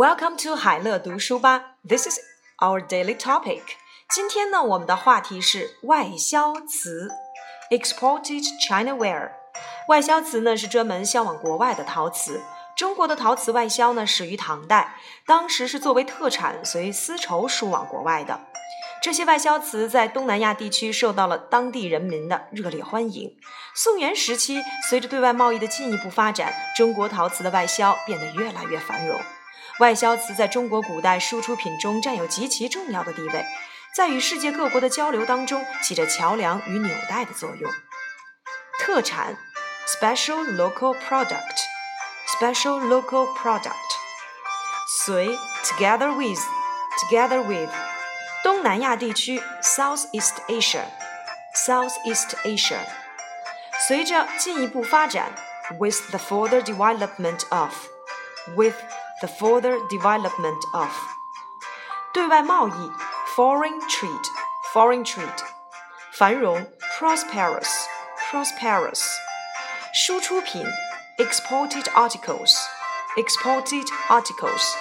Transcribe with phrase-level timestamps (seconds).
[0.00, 1.74] Welcome to 海乐读书吧。
[1.86, 2.18] This is
[2.56, 3.60] our daily topic.
[4.08, 7.10] 今天呢，我们的话题是外销瓷
[7.70, 9.32] ，exported Chinaware。
[9.88, 12.40] 外销瓷呢是专门销往国外的陶瓷。
[12.74, 18.40] 中国的陶瓷外销呢始于唐代，当时是作为特产随丝绸输往国外的。
[19.02, 23.36] 这些外销瓷在东南亚地区受到了当地人民的热烈欢迎。
[23.74, 29.20] 宋元时期，随着对外贸易的进一步发展，中国陶瓷的外销变得越来越繁荣。
[29.80, 33.46] 外销瓷在中国古代输出品中占有极其重要的地位，
[33.96, 37.72] 在与世界各国的交流当中起着桥梁与纽带的作用。
[38.78, 39.38] 特产
[39.88, 43.72] ，special local product，special local product。
[45.06, 47.70] 随，together with，together with。
[48.44, 52.80] 东南亚地区 （Southeast Asia），Southeast Asia。
[53.88, 55.32] 随着进一步发展
[55.78, 58.74] ，with the further development of，with
[59.21, 60.89] the further development of。
[62.13, 62.91] 对外贸易
[63.35, 65.43] （foreign trade），foreign trade。
[66.13, 66.65] 繁荣
[66.97, 69.03] （prosperous），prosperous。
[69.93, 70.65] 输出品
[71.17, 74.73] （exported articles），exported articles。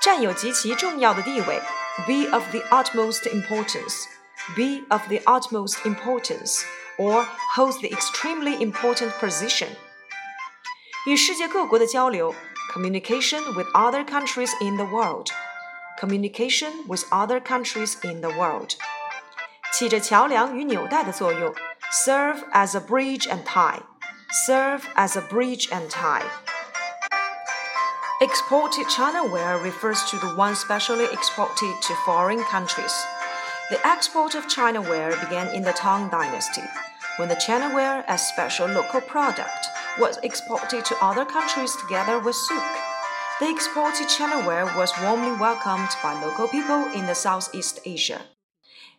[0.00, 1.62] 占有极其重要的地位。
[2.06, 4.08] be of the utmost importance,
[4.56, 6.64] be of the utmost importance,
[6.98, 7.22] or
[7.54, 9.68] holds the extremely important position.
[11.06, 12.34] 与世界各国的交流
[12.72, 15.30] communication with other countries in the world,
[15.98, 18.76] communication with other countries in the world.
[19.72, 21.54] 起着桥梁与纽带的作用
[21.90, 23.80] serve as a bridge and tie,
[24.46, 26.24] serve as a bridge and tie.
[28.20, 32.94] Exported Chinaware refers to the one specially exported to foreign countries.
[33.70, 36.62] The export of Chinaware began in the Tang Dynasty,
[37.16, 39.66] when the Chinaware as special local product
[39.99, 42.63] was exported to other countries together with souk.
[43.39, 48.21] The exported Chinaware was warmly welcomed by local people in the Southeast Asia.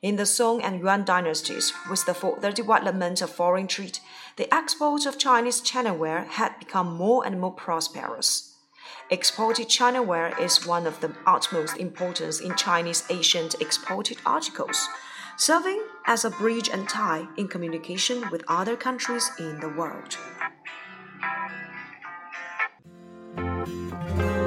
[0.00, 3.98] In the Song and Yuan dynasties, with the further development of foreign trade,
[4.36, 8.54] the export of Chinese Chinaware had become more and more prosperous.
[9.10, 14.88] Exported Chinaware is one of the utmost importance in Chinese ancient exported articles,
[15.36, 20.16] serving as a bridge and tie in communication with other countries in the world.
[23.68, 24.37] Thank you.